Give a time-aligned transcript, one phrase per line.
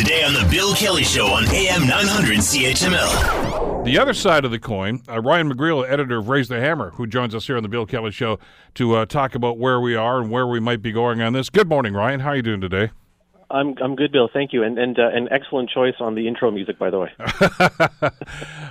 [0.00, 3.84] Today on The Bill Kelly Show on AM 900 CHML.
[3.84, 7.06] The other side of the coin, uh, Ryan McGreal, editor of Raise the Hammer, who
[7.06, 8.38] joins us here on The Bill Kelly Show
[8.76, 11.50] to uh, talk about where we are and where we might be going on this.
[11.50, 12.20] Good morning, Ryan.
[12.20, 12.92] How are you doing today?
[13.50, 14.28] I'm I'm good, Bill.
[14.32, 17.10] Thank you, and and uh, an excellent choice on the intro music, by the way.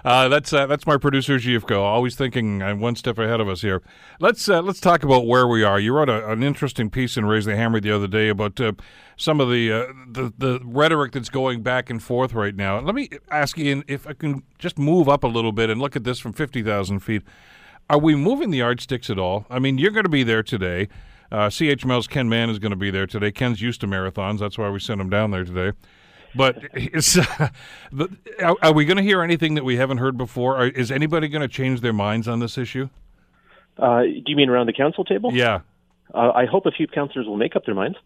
[0.06, 3.82] uh, that's uh, that's my producer Gifko, always thinking one step ahead of us here.
[4.20, 5.80] Let's uh, let's talk about where we are.
[5.80, 8.71] You wrote a, an interesting piece in Raise the Hammer the other day about uh,
[9.18, 12.80] some of the, uh, the the rhetoric that's going back and forth right now.
[12.80, 15.98] Let me ask you if I can just move up a little bit and look
[15.98, 17.24] at this from fifty thousand feet.
[17.89, 19.46] Are we moving the yardsticks at all?
[19.50, 20.88] I mean, you're going to be there today.
[21.32, 23.32] Uh, CHML's Ken Mann is going to be there today.
[23.32, 24.39] Ken's used to marathons.
[24.39, 25.78] That's why we sent him down there today.
[26.36, 27.47] But uh,
[28.43, 30.57] are, are, we going to hear anything that we haven't heard before?
[30.57, 32.89] Are, is anybody going to change their minds on this issue?
[33.78, 35.31] Uh, do you mean around the council table?
[35.34, 35.61] Yeah.
[36.14, 37.98] Uh, I hope a few councillors will make up their minds.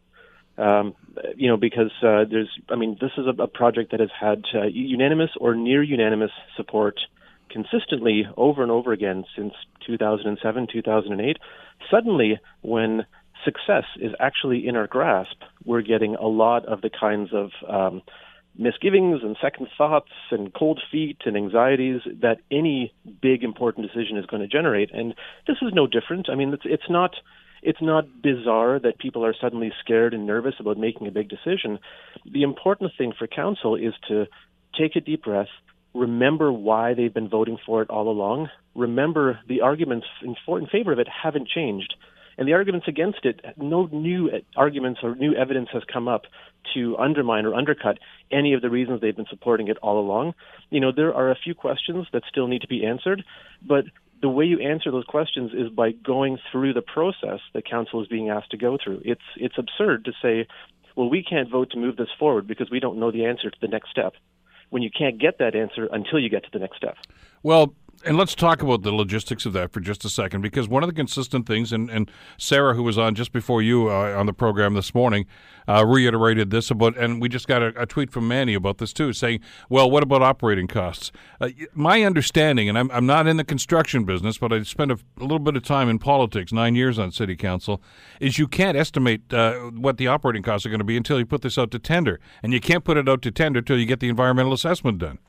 [0.58, 0.95] Um,
[1.36, 4.44] you know, because uh, there's, I mean, this is a, a project that has had
[4.53, 7.00] uh, unanimous or near unanimous support
[7.54, 9.54] consistently over and over again since
[9.86, 11.38] 2007, 2008.
[11.92, 13.06] Suddenly, when
[13.45, 18.02] success is actually in our grasp, we're getting a lot of the kinds of um,
[18.58, 24.26] misgivings and second thoughts and cold feet and anxieties that any big important decision is
[24.26, 24.94] going to generate.
[24.94, 25.14] And
[25.48, 26.30] this is no different.
[26.30, 27.12] I mean, it's, it's not
[27.66, 31.80] it's not bizarre that people are suddenly scared and nervous about making a big decision.
[32.30, 34.26] The important thing for council is to
[34.78, 35.48] take a deep breath,
[35.94, 38.49] remember why they've been voting for it all along.
[38.75, 41.95] Remember the arguments in, for, in favor of it haven't changed.
[42.38, 46.23] And the arguments against it, no new arguments or new evidence has come up
[46.73, 47.99] to undermine or undercut
[48.31, 50.33] any of the reasons they've been supporting it all along.
[50.71, 53.23] You know, there are a few questions that still need to be answered,
[53.61, 53.86] but
[54.21, 58.08] the way you answer those questions is by going through the process that council is
[58.08, 59.02] being asked to go through.
[59.03, 60.47] It's it's absurd to say,
[60.95, 63.58] well, we can't vote to move this forward because we don't know the answer to
[63.61, 64.14] the next step
[64.74, 66.98] when you can't get that answer until you get to the next step.
[67.44, 70.83] Well, and let's talk about the logistics of that for just a second, because one
[70.83, 74.26] of the consistent things, and, and Sarah, who was on just before you uh, on
[74.26, 75.26] the program this morning,
[75.67, 78.92] uh, reiterated this about, and we just got a, a, tweet from Manny about this
[78.92, 79.39] too, saying,
[79.70, 84.03] "Well, what about operating costs?" Uh, my understanding, and I'm, I'm not in the construction
[84.03, 87.11] business, but I spent a, a, little bit of time in politics, nine years on
[87.11, 87.82] city council,
[88.20, 91.26] is you can't estimate uh, what the operating costs are going to be until you
[91.26, 93.86] put this out to tender, and you can't put it out to tender until you
[93.86, 95.20] get the environmental assessment done.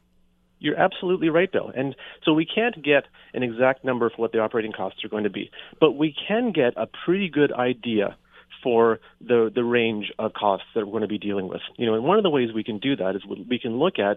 [0.65, 1.71] You're absolutely right, Bill.
[1.77, 1.95] And
[2.25, 3.05] so we can't get
[3.35, 6.53] an exact number for what the operating costs are going to be, but we can
[6.53, 8.17] get a pretty good idea
[8.63, 11.61] for the the range of costs that we're going to be dealing with.
[11.77, 13.99] You know, and one of the ways we can do that is we can look
[13.99, 14.17] at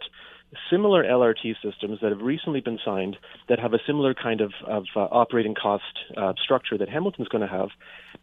[0.72, 3.18] similar LRT systems that have recently been signed
[3.50, 5.84] that have a similar kind of, of uh, operating cost
[6.16, 7.68] uh, structure that Hamilton's going to have.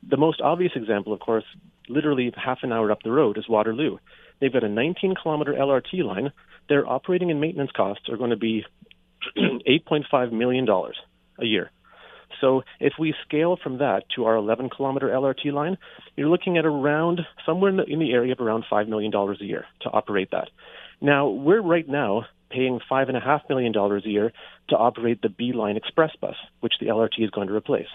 [0.08, 1.44] The most obvious example, of course,
[1.90, 3.98] literally half an hour up the road is Waterloo.
[4.40, 6.32] They've got a 19 kilometer LRT line.
[6.68, 8.64] Their operating and maintenance costs are going to be
[9.36, 11.70] $8.5 million a year.
[12.40, 15.78] So if we scale from that to our 11 kilometer LRT line,
[16.16, 19.44] you're looking at around somewhere in the, in the area of around $5 million a
[19.44, 20.48] year to operate that.
[21.00, 24.32] Now, we're right now paying $5.5 million a year
[24.68, 27.88] to operate the B Line Express bus, which the LRT is going to replace.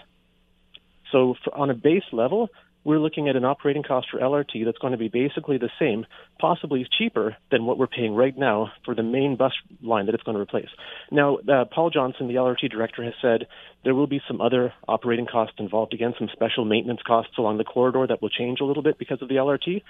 [1.12, 2.50] So, for, on a base level,
[2.82, 6.06] we're looking at an operating cost for LRT that's going to be basically the same,
[6.38, 9.52] possibly cheaper than what we're paying right now for the main bus
[9.82, 10.68] line that it's going to replace.
[11.10, 13.46] Now, uh, Paul Johnson, the LRT director, has said
[13.84, 17.64] there will be some other operating costs involved, again, some special maintenance costs along the
[17.64, 19.82] corridor that will change a little bit because of the LRT.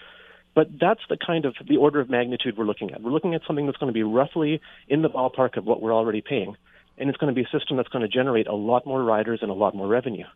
[0.53, 3.01] But that's the kind of the order of magnitude we're looking at.
[3.01, 5.95] We're looking at something that's going to be roughly in the ballpark of what we're
[5.95, 6.57] already paying.
[6.99, 9.39] And it's going to be a system that's going to generate a lot more riders
[9.43, 10.27] and a lot more revenue.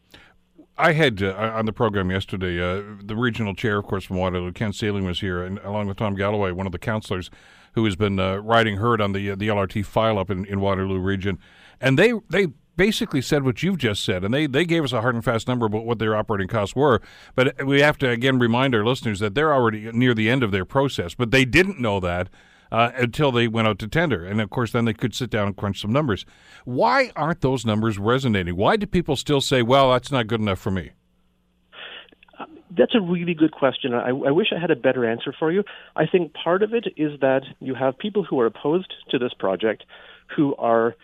[0.76, 4.52] I had uh, on the program yesterday uh, the regional chair, of course, from Waterloo,
[4.52, 7.30] Ken Seiling, was here, and along with Tom Galloway, one of the councillors
[7.74, 10.60] who has been uh, riding herd on the uh, the LRT file up in, in
[10.60, 11.38] Waterloo region,
[11.80, 15.00] and they they basically said what you've just said, and they, they gave us a
[15.00, 17.00] hard and fast number about what their operating costs were.
[17.36, 20.50] But we have to again remind our listeners that they're already near the end of
[20.50, 22.28] their process, but they didn't know that
[22.72, 24.24] uh, until they went out to tender.
[24.24, 26.24] And of course, then they could sit down and crunch some numbers.
[26.64, 28.56] Why aren't those numbers resonating?
[28.56, 30.92] Why do people still say, well, that's not good enough for me?
[32.76, 33.94] That's a really good question.
[33.94, 35.62] I, I, wish I had a better answer for you.
[35.94, 39.32] I think part of it is that you have people who are opposed to this
[39.32, 39.84] project
[40.34, 40.96] who are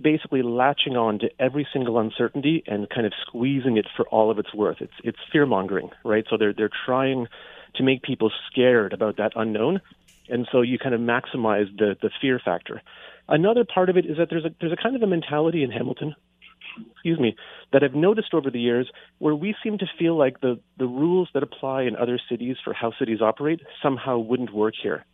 [0.00, 4.38] basically latching on to every single uncertainty and kind of squeezing it for all of
[4.38, 4.78] its worth.
[4.80, 6.24] It's it's fear mongering, right?
[6.28, 7.28] So they're they're trying
[7.76, 9.80] to make people scared about that unknown
[10.28, 12.82] and so you kind of maximize the the fear factor.
[13.28, 15.70] Another part of it is that there's a there's a kind of a mentality in
[15.70, 16.14] Hamilton,
[16.92, 17.36] excuse me,
[17.72, 21.28] that I've noticed over the years where we seem to feel like the the rules
[21.34, 25.04] that apply in other cities for how cities operate somehow wouldn't work here.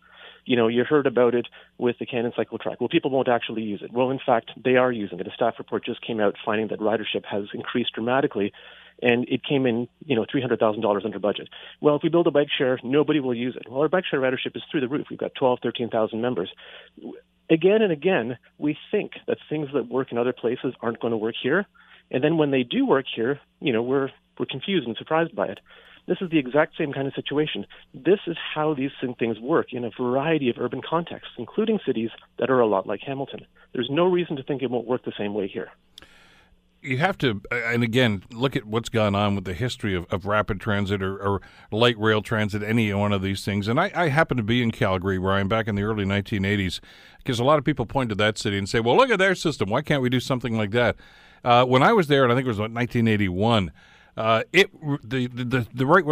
[0.48, 1.46] You know, you heard about it
[1.76, 2.80] with the Cannon Cycle Track.
[2.80, 3.92] Well, people won't actually use it.
[3.92, 5.26] Well, in fact, they are using it.
[5.26, 8.52] A staff report just came out finding that ridership has increased dramatically
[9.02, 11.50] and it came in, you know, three hundred thousand dollars under budget.
[11.82, 13.70] Well, if we build a bike share, nobody will use it.
[13.70, 15.06] Well, our bike share ridership is through the roof.
[15.10, 16.50] We've got 12, 13,000 members.
[17.50, 21.16] Again and again, we think that things that work in other places aren't going to
[21.16, 21.66] work here,
[22.10, 25.46] and then when they do work here, you know, we're we're confused and surprised by
[25.46, 25.60] it.
[26.08, 27.66] This is the exact same kind of situation.
[27.94, 32.50] This is how these things work in a variety of urban contexts, including cities that
[32.50, 33.46] are a lot like Hamilton.
[33.74, 35.70] There's no reason to think it won't work the same way here
[36.80, 40.26] you have to, and again, look at what's gone on with the history of, of
[40.26, 43.66] rapid transit or, or, light rail transit, any one of these things.
[43.66, 46.80] And I, I happen to be in Calgary, Ryan, back in the early 1980s,
[47.18, 49.34] because a lot of people point to that city and say, well, look at their
[49.34, 49.70] system.
[49.70, 50.96] Why can't we do something like that?
[51.44, 53.72] Uh, when I was there, and I think it was 1981,
[54.18, 54.68] uh, it
[55.04, 56.04] the, the the right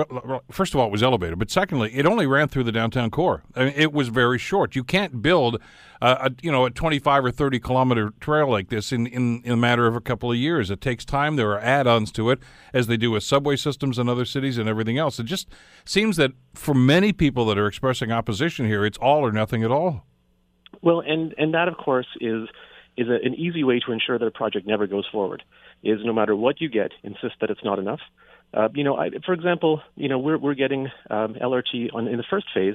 [0.53, 3.43] first of all it was elevated, but secondly it only ran through the downtown core.
[3.57, 4.77] I mean, it was very short.
[4.77, 5.61] You can't build
[6.01, 9.57] a you know a 25 or 30 kilometer trail like this in, in in a
[9.57, 10.71] matter of a couple of years.
[10.71, 11.35] It takes time.
[11.35, 12.39] There are add-ons to it,
[12.73, 15.19] as they do with subway systems in other cities and everything else.
[15.19, 15.49] It just
[15.85, 19.73] seems that for many people that are expressing opposition here, it's all or nothing at
[19.73, 20.07] all.
[20.81, 22.49] Well, and and that of course is
[22.97, 25.43] is a, an easy way to ensure that a project never goes forward
[25.83, 28.01] is no matter what you get, insist that it's not enough.
[28.55, 32.17] Uh, you know, I, for example, you know, we're we're getting um, LRT on in
[32.17, 32.75] the first phase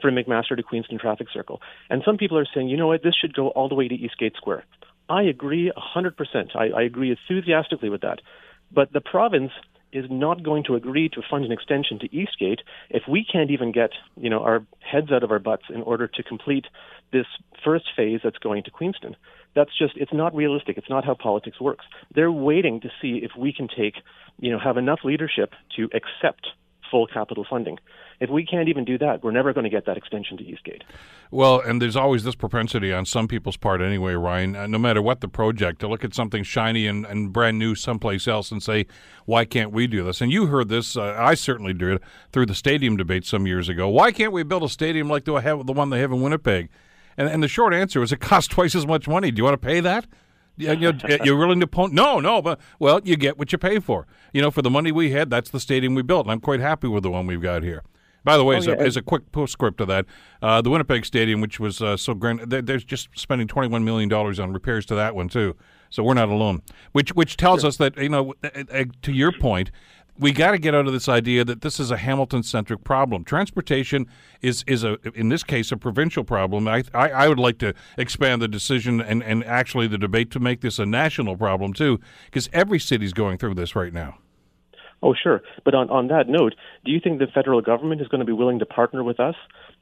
[0.00, 3.14] from McMaster to Queenston Traffic Circle, and some people are saying, you know what, this
[3.14, 4.64] should go all the way to Eastgate Square.
[5.08, 6.14] I agree 100%.
[6.54, 8.20] I, I agree enthusiastically with that.
[8.72, 9.50] But the province
[9.92, 12.60] is not going to agree to fund an extension to Eastgate
[12.90, 16.06] if we can't even get, you know, our heads out of our butts in order
[16.06, 16.66] to complete
[17.12, 17.26] this
[17.64, 19.16] first phase that's going to Queenston.
[19.54, 20.78] That's just it's not realistic.
[20.78, 21.84] It's not how politics works.
[22.14, 23.94] They're waiting to see if we can take,
[24.38, 26.48] you know, have enough leadership to accept
[26.90, 27.78] full capital funding.
[28.18, 30.84] If we can't even do that, we're never going to get that extension to Eastgate.
[31.30, 35.00] Well, and there's always this propensity on some people's part anyway, Ryan, uh, no matter
[35.00, 38.62] what the project, to look at something shiny and, and brand new someplace else and
[38.62, 38.86] say,
[39.24, 40.20] why can't we do this?
[40.20, 42.00] And you heard this, uh, I certainly did,
[42.30, 43.88] through the stadium debate some years ago.
[43.88, 45.32] Why can't we build a stadium like the,
[45.64, 46.68] the one they have in Winnipeg?
[47.20, 49.30] And, and the short answer is it costs twice as much money.
[49.30, 50.06] Do you want to pay that?
[50.56, 54.06] You, you're willing to pon- no no but well you get what you pay for
[54.34, 56.60] you know for the money we had that's the stadium we built and i'm quite
[56.60, 57.82] happy with the one we've got here
[58.24, 58.74] by the way, oh, as, yeah.
[58.74, 60.06] a, as, a, quick postscript to that,
[60.42, 64.12] uh, the Winnipeg Stadium, which was uh, so grand, they're, they're, just spending $21 million
[64.12, 65.56] on repairs to that one, too.
[65.88, 66.62] So we're not alone.
[66.92, 67.68] Which which tells sure.
[67.68, 69.70] us that, you know, uh, uh, to your point,
[70.20, 73.24] we got to get out of this idea that this is a Hamilton centric problem.
[73.24, 74.06] Transportation
[74.42, 76.68] is is a in this case a provincial problem.
[76.68, 80.40] I, I, I would like to expand the decision and and actually the debate to
[80.40, 84.18] make this a national problem too, because every city's going through this right now.
[85.02, 85.40] Oh, sure.
[85.64, 88.34] But on, on that note, do you think the federal government is going to be
[88.34, 89.34] willing to partner with us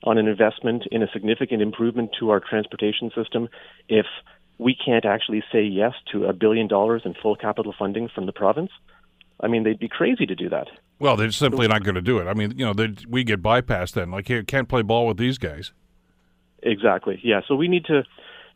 [0.05, 3.49] on an investment in a significant improvement to our transportation system
[3.89, 4.07] if
[4.59, 8.33] we can't actually say yes to a billion dollars in full capital funding from the
[8.33, 8.71] province?
[9.41, 10.69] I mean, they'd be crazy to do that.
[10.99, 12.27] Well, they're simply not going to do it.
[12.27, 12.75] I mean, you know,
[13.09, 14.11] we get bypassed then.
[14.11, 15.73] Like, you can't play ball with these guys.
[16.63, 17.21] Exactly.
[17.23, 17.41] Yeah.
[17.47, 18.03] So we need to,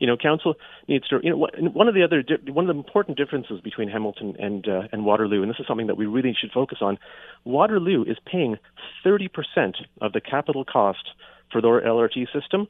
[0.01, 0.55] you know, council
[0.89, 1.21] needs to.
[1.23, 4.89] You know, one of the other one of the important differences between Hamilton and uh,
[4.91, 6.99] and Waterloo, and this is something that we really should focus on.
[7.45, 8.59] Waterloo is paying
[9.05, 11.11] 30 percent of the capital cost
[11.53, 12.67] for their LRT system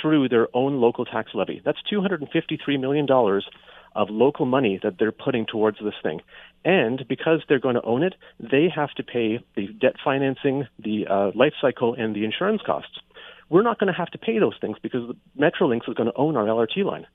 [0.00, 1.62] through their own local tax levy.
[1.64, 3.48] That's 253 million dollars
[3.94, 6.20] of local money that they're putting towards this thing.
[6.64, 11.06] And because they're going to own it, they have to pay the debt financing, the
[11.06, 12.98] uh, life cycle, and the insurance costs.
[13.50, 16.36] We're not going to have to pay those things because Metrolinx is going to own
[16.36, 17.06] our LRT line.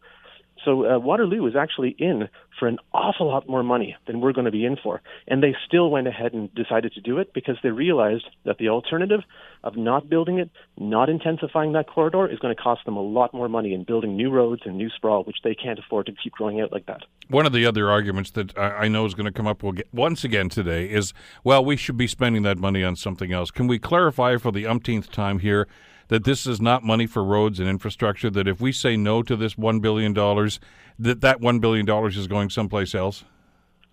[0.66, 4.46] So uh, Waterloo is actually in for an awful lot more money than we're going
[4.46, 5.02] to be in for.
[5.28, 8.70] And they still went ahead and decided to do it because they realized that the
[8.70, 9.22] alternative
[9.64, 13.34] of not building it, not intensifying that corridor, is going to cost them a lot
[13.34, 16.34] more money in building new roads and new sprawl, which they can't afford to keep
[16.34, 17.04] growing out like that.
[17.30, 19.64] One of the other arguments that I know is going to come up
[19.94, 21.14] once again today is,
[21.44, 23.52] well, we should be spending that money on something else.
[23.52, 25.68] Can we clarify for the umpteenth time here
[26.10, 29.36] that this is not money for roads and infrastructure, that if we say no to
[29.36, 33.24] this $1 billion, that that $1 billion is going someplace else?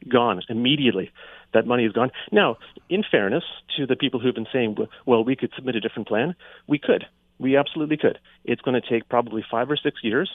[0.08, 1.10] Gone immediately.
[1.54, 2.10] That money is gone.
[2.32, 2.56] Now,
[2.90, 3.44] in fairness
[3.76, 6.34] to the people who've been saying, well, we could submit a different plan,
[6.66, 7.06] we could.
[7.38, 8.18] We absolutely could.
[8.44, 10.30] It's going to take probably five or six years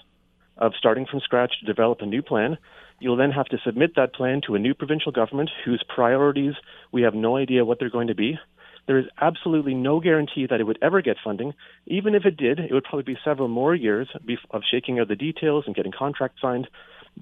[0.57, 2.57] of starting from scratch to develop a new plan.
[2.99, 6.53] You'll then have to submit that plan to a new provincial government whose priorities
[6.91, 8.37] we have no idea what they're going to be.
[8.87, 11.53] There is absolutely no guarantee that it would ever get funding.
[11.87, 14.09] Even if it did, it would probably be several more years
[14.49, 16.67] of shaking out the details and getting contracts signed.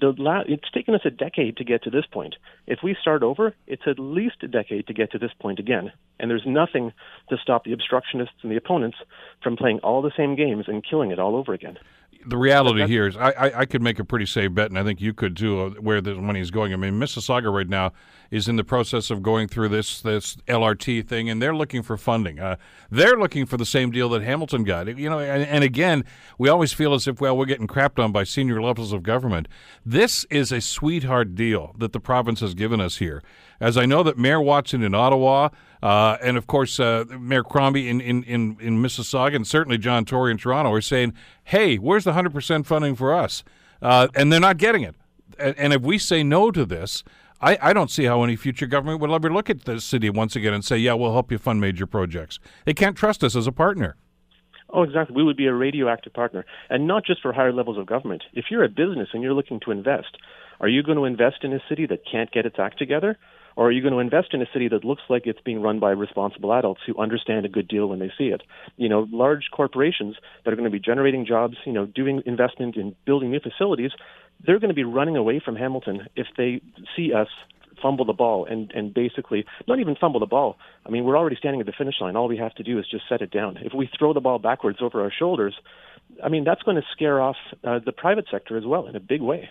[0.01, 2.35] la- it's taken us a decade to get to this point.
[2.67, 5.91] If we start over, it's at least a decade to get to this point again.
[6.19, 6.93] And there's nothing
[7.29, 8.97] to stop the obstructionists and the opponents
[9.43, 11.77] from playing all the same games and killing it all over again
[12.25, 14.83] the reality here is I, I, I, could make a pretty safe bet, and I
[14.83, 16.73] think you could too, uh, where the money is going.
[16.73, 17.93] I mean, Mississauga right now
[18.29, 21.97] is in the process of going through this this LRT thing, and they're looking for
[21.97, 22.39] funding.
[22.39, 22.57] Uh,
[22.91, 24.97] they're looking for the same deal that Hamilton got.
[24.97, 26.03] You know, and, and again,
[26.37, 29.47] we always feel as if well we're getting crapped on by senior levels of government.
[29.85, 33.23] This is a sweetheart deal that the province has given us here.
[33.61, 35.49] As I know that Mayor Watson in Ottawa,
[35.81, 40.05] uh, and of course uh, Mayor Crombie in, in, in, in Mississauga, and certainly John
[40.05, 43.43] Tory in Toronto are saying, hey, where's the 100% funding for us?
[43.81, 44.95] Uh, and they're not getting it.
[45.37, 47.03] And, and, if we say no to this,
[47.41, 50.35] I, I don't see how any future government will ever look at the city once
[50.35, 52.39] again and say, yeah, we'll help you fund major projects.
[52.65, 53.95] They can't trust us as a partner.
[54.71, 55.15] Oh, exactly.
[55.15, 58.23] We would be a radioactive partner, and not just for higher levels of government.
[58.33, 60.17] If you're a business and you're looking to invest,
[60.59, 63.17] are you going to invest in a city that can't get its act together?
[63.59, 65.81] Or are you going to invest in a city that looks like it's being run
[65.81, 68.41] by responsible adults who understand a good deal when they see it?
[68.77, 72.77] You know, large corporations that are going to be generating jobs, you know, doing investment
[72.77, 73.91] in building new facilities,
[74.45, 76.61] they're going to be running away from Hamilton if they
[76.95, 77.27] see us
[77.81, 80.57] fumble the ball and, and basically not even fumble the ball.
[80.85, 82.15] I mean, we're already standing at the finish line.
[82.15, 83.57] All we have to do is just set it down.
[83.57, 85.55] If we throw the ball backwards over our shoulders,
[86.23, 87.35] I mean, that's going to scare off
[87.65, 89.49] uh, the private sector as well in a big way.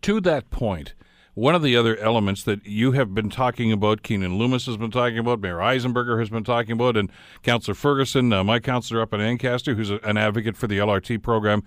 [0.00, 0.94] To that point,
[1.34, 4.90] one of the other elements that you have been talking about, Keanin Loomis has been
[4.90, 7.10] talking about, Mayor Eisenberger has been talking about, and
[7.42, 11.22] Councillor Ferguson, uh, my councillor up in Ancaster, who's a, an advocate for the LRT
[11.22, 11.62] program,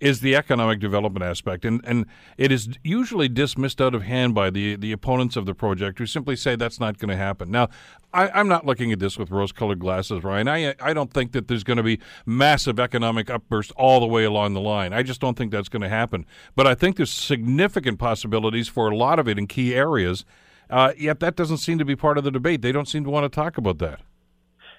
[0.00, 4.50] is the economic development aspect, and and it is usually dismissed out of hand by
[4.50, 7.50] the the opponents of the project, who simply say that's not going to happen.
[7.50, 7.68] Now,
[8.12, 10.48] I, am not looking at this with rose-colored glasses, Ryan.
[10.48, 14.24] I I don't think that there's going to be massive economic upburst all the way
[14.24, 14.92] along the line.
[14.92, 16.26] I just don't think that's going to happen.
[16.54, 20.24] But I think there's significant possibilities for a lot of it in key areas.
[20.68, 22.60] Uh, yet that doesn't seem to be part of the debate.
[22.60, 24.00] They don't seem to want to talk about that.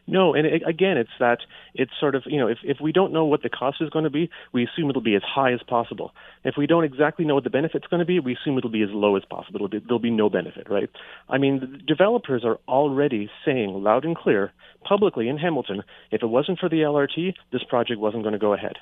[0.10, 1.40] No, and it, again, it's that
[1.74, 4.06] it's sort of you know if if we don't know what the cost is going
[4.06, 6.14] to be, we assume it'll be as high as possible.
[6.46, 8.84] If we don't exactly know what the benefit's going to be, we assume it'll be
[8.84, 9.68] as low as possible.
[9.68, 10.90] Be, there'll be no benefit, right?
[11.28, 14.54] I mean, developers are already saying loud and clear
[14.88, 18.54] publicly in Hamilton, if it wasn't for the LRT, this project wasn't going to go
[18.54, 18.78] ahead.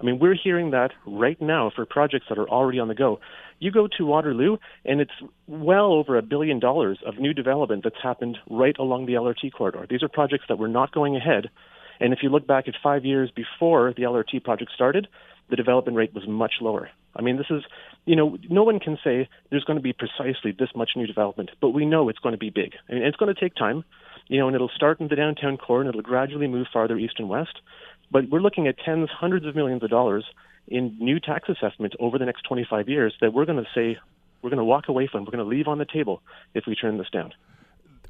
[0.00, 3.20] I mean, we're hearing that right now for projects that are already on the go.
[3.58, 5.10] You go to Waterloo, and it's
[5.46, 9.86] well over a billion dollars of new development that's happened right along the LRT corridor.
[9.88, 11.50] These are projects that were not going ahead.
[12.00, 15.06] And if you look back at five years before the LRT project started,
[15.50, 16.88] the development rate was much lower.
[17.14, 17.62] I mean, this is,
[18.06, 21.50] you know, no one can say there's going to be precisely this much new development,
[21.60, 22.72] but we know it's going to be big.
[22.88, 23.84] I mean, it's going to take time,
[24.28, 27.14] you know, and it'll start in the downtown core and it'll gradually move farther east
[27.18, 27.60] and west.
[28.10, 30.24] But we're looking at tens, hundreds of millions of dollars
[30.68, 33.98] in new tax assessments over the next 25 years that we're going to say
[34.42, 35.24] we're going to walk away from.
[35.24, 36.22] We're going to leave on the table
[36.54, 37.32] if we turn this down.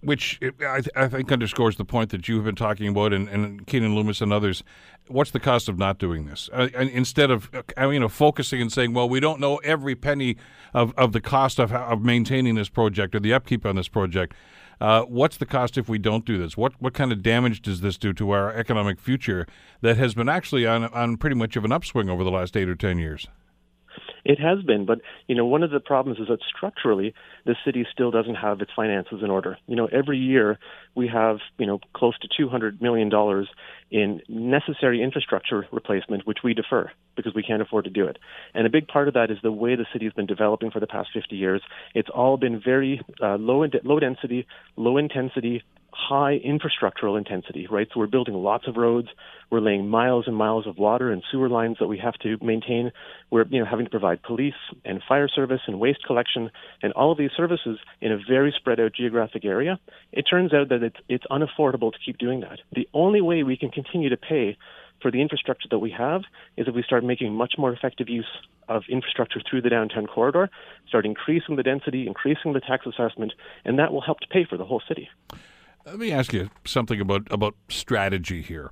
[0.03, 3.95] Which I, I think underscores the point that you've been talking about, and, and Keanin
[3.95, 4.65] Loomis and others.
[5.09, 6.49] What's the cost of not doing this?
[6.53, 10.37] Uh, instead of uh, you know focusing and saying, well, we don't know every penny
[10.73, 14.35] of, of the cost of, of maintaining this project or the upkeep on this project.
[14.81, 16.57] Uh, what's the cost if we don't do this?
[16.57, 19.47] What what kind of damage does this do to our economic future
[19.83, 22.69] that has been actually on on pretty much of an upswing over the last eight
[22.69, 23.29] or ten years?
[24.25, 27.15] It has been, but you know, one of the problems is that structurally,
[27.47, 29.59] the city still doesn't have its finances in order.
[29.67, 30.59] You know, every year
[30.95, 33.49] we have you know close to two hundred million dollars
[33.91, 38.19] in necessary infrastructure replacement, which we defer because we can't afford to do it.
[38.55, 40.81] And a big part of that is the way the city has been developing for
[40.81, 41.61] the past 50 years.
[41.95, 44.47] It's all been very uh, low, in- low density,
[44.77, 45.63] low intensity,
[45.93, 47.89] high infrastructural intensity, right?
[47.93, 49.09] So we're building lots of roads,
[49.51, 52.93] we're laying miles and miles of water and sewer lines that we have to maintain.
[53.31, 54.55] We're you know having to provide police
[54.85, 56.51] and fire service and waste collection
[56.83, 59.79] and all of these services in a very spread out geographic area.
[60.13, 62.61] It turns out that it's it's unaffordable to keep doing that.
[62.73, 64.57] The only way we can continue to pay
[65.01, 66.23] for the infrastructure that we have
[66.57, 68.29] is if we start making much more effective use
[68.69, 70.51] of infrastructure through the downtown corridor,
[70.89, 73.33] start increasing the density, increasing the tax assessment,
[73.65, 75.09] and that will help to pay for the whole city.
[75.87, 78.71] Let me ask you something about, about strategy here.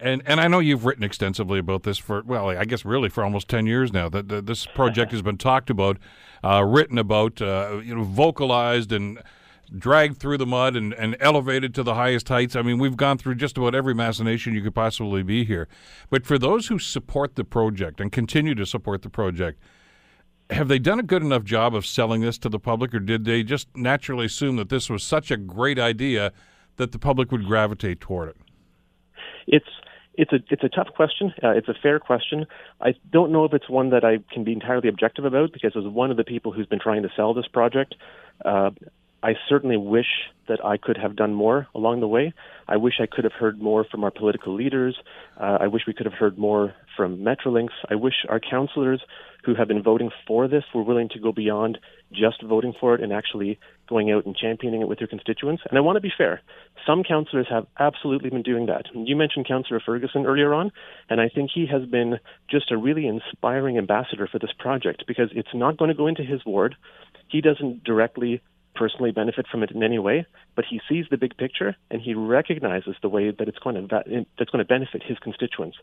[0.00, 3.22] And and I know you've written extensively about this for well, I guess really for
[3.22, 4.08] almost ten years now.
[4.08, 5.98] That this project has been talked about,
[6.42, 9.22] uh, written about, uh, you know, vocalized and
[9.78, 12.56] dragged through the mud and, and elevated to the highest heights.
[12.56, 15.68] I mean, we've gone through just about every machination you could possibly be here.
[16.10, 19.60] But for those who support the project and continue to support the project,
[20.50, 23.24] have they done a good enough job of selling this to the public, or did
[23.24, 26.32] they just naturally assume that this was such a great idea
[26.76, 28.36] that the public would gravitate toward it?
[29.46, 29.66] It's
[30.16, 31.32] It's a it's a tough question.
[31.42, 32.46] Uh, it's a fair question.
[32.80, 35.84] I don't know if it's one that I can be entirely objective about because as
[35.84, 37.94] one of the people who's been trying to sell this project,
[38.44, 38.70] uh,
[39.24, 42.34] I certainly wish that I could have done more along the way.
[42.68, 44.98] I wish I could have heard more from our political leaders.
[45.40, 47.68] Uh, I wish we could have heard more from Metrolinx.
[47.88, 49.00] I wish our councillors
[49.46, 51.78] who have been voting for this were willing to go beyond
[52.12, 55.62] just voting for it and actually going out and championing it with their constituents.
[55.70, 56.42] And I want to be fair.
[56.86, 58.86] Some councillors have absolutely been doing that.
[58.94, 60.70] You mentioned Councillor Ferguson earlier on,
[61.08, 62.18] and I think he has been
[62.50, 66.24] just a really inspiring ambassador for this project because it's not going to go into
[66.24, 66.76] his ward.
[67.28, 68.42] He doesn't directly
[68.74, 70.26] personally benefit from it in any way,
[70.56, 74.26] but he sees the big picture and he recognizes the way that it's going to
[74.38, 75.76] that's going to benefit his constituents.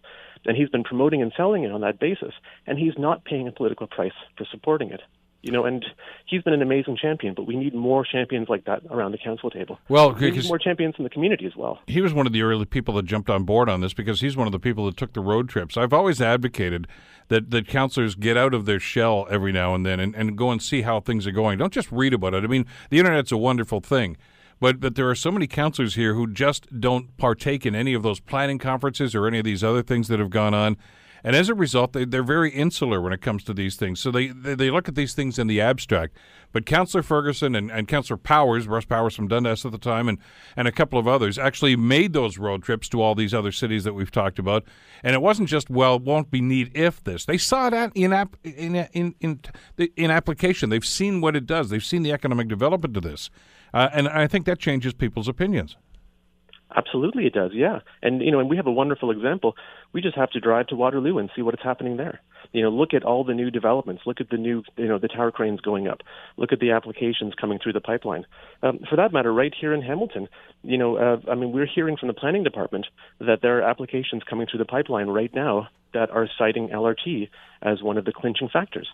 [0.45, 2.33] And he's been promoting and selling it on that basis,
[2.67, 5.01] and he's not paying a political price for supporting it.
[5.43, 5.83] You know, and
[6.27, 9.49] he's been an amazing champion, but we need more champions like that around the council
[9.49, 9.79] table.
[9.89, 11.79] Well, we need more champions in the community as well.
[11.87, 14.37] He was one of the early people that jumped on board on this because he's
[14.37, 15.77] one of the people that took the road trips.
[15.77, 16.87] I've always advocated
[17.29, 20.51] that, that councillors get out of their shell every now and then and, and go
[20.51, 21.57] and see how things are going.
[21.57, 22.43] Don't just read about it.
[22.43, 24.17] I mean, the internet's a wonderful thing.
[24.59, 28.03] But, but there are so many councillors here who just don't partake in any of
[28.03, 30.77] those planning conferences or any of these other things that have gone on.
[31.23, 33.99] And as a result, they, they're very insular when it comes to these things.
[33.99, 36.17] So they, they, they look at these things in the abstract.
[36.51, 40.17] But Councillor Ferguson and, and Councillor Powers, Russ Powers from Dundas at the time, and,
[40.55, 43.83] and a couple of others actually made those road trips to all these other cities
[43.83, 44.65] that we've talked about.
[45.03, 47.25] And it wasn't just, well, won't be neat if this.
[47.25, 49.39] They saw that in, ap- in, in, in,
[49.95, 50.69] in application.
[50.69, 53.29] They've seen what it does, they've seen the economic development of this.
[53.73, 55.77] Uh, and I think that changes people's opinions.
[56.75, 57.51] Absolutely, it does.
[57.53, 59.55] Yeah, and you know, and we have a wonderful example.
[59.93, 62.21] We just have to drive to Waterloo and see what is happening there.
[62.53, 64.03] You know, look at all the new developments.
[64.05, 65.99] Look at the new, you know, the tower cranes going up.
[66.37, 68.25] Look at the applications coming through the pipeline.
[68.63, 70.27] Um, for that matter, right here in Hamilton,
[70.63, 72.87] you know, uh, I mean, we're hearing from the planning department
[73.19, 77.29] that there are applications coming through the pipeline right now that are citing LRT
[77.61, 78.87] as one of the clinching factors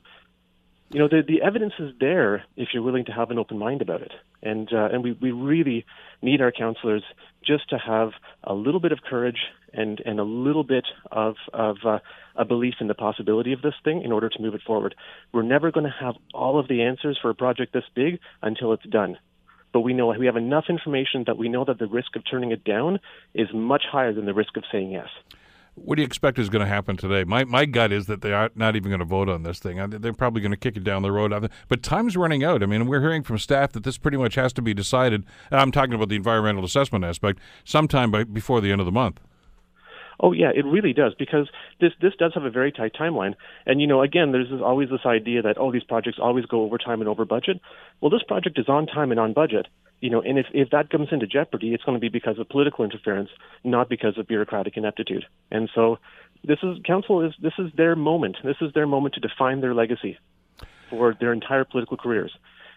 [0.90, 3.82] you know the the evidence is there if you're willing to have an open mind
[3.82, 4.12] about it.
[4.42, 5.86] And uh, and we we really
[6.22, 7.04] need our councillors
[7.46, 8.12] just to have
[8.44, 9.40] a little bit of courage
[9.74, 12.00] and and a little bit of of uh,
[12.36, 14.96] a belief in the possibility of this thing in order to move it forward.
[15.34, 18.74] We're never going to have all of the answers for a project this big until
[18.74, 19.18] it's done.
[19.74, 22.52] But we know we have enough information that we know that the risk of turning
[22.52, 23.00] it down
[23.34, 25.10] is much higher than the risk of saying yes
[25.78, 27.24] what do you expect is going to happen today?
[27.24, 29.90] My my gut is that they are not even going to vote on this thing.
[29.90, 31.50] They're probably going to kick it down the road.
[31.68, 32.64] But time's running out.
[32.64, 35.24] I mean, we're hearing from staff that this pretty much has to be decided.
[35.52, 39.20] I'm talking about the environmental assessment aspect sometime by, before the end of the month.
[40.20, 41.48] Oh yeah, it really does because
[41.80, 43.36] this this does have a very tight timeline.
[43.66, 46.78] And you know, again, there's always this idea that oh, these projects always go over
[46.78, 47.62] time and over budget.
[48.02, 49.68] Well, this project is on time and on budget
[50.00, 52.48] you know, and if, if that comes into jeopardy, it's going to be because of
[52.50, 53.30] political interference,
[53.64, 55.26] not because of bureaucratic ineptitude.
[55.52, 55.98] And so,
[56.44, 58.38] this is council is this is their moment.
[58.44, 60.20] This is their moment to define their legacy
[60.90, 62.32] for their entire political careers.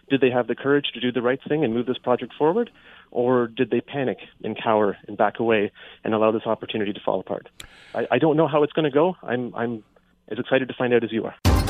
[0.09, 2.69] Did they have the courage to do the right thing and move this project forward,
[3.11, 5.71] or did they panic and cower and back away
[6.03, 7.49] and allow this opportunity to fall apart?
[7.93, 9.15] I, I don't know how it's going to go.
[9.21, 9.83] I'm I'm
[10.27, 11.50] as excited to find out as you are.